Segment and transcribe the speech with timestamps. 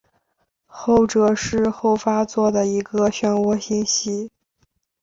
[0.65, 4.31] 后者是后发座的一个旋涡星系。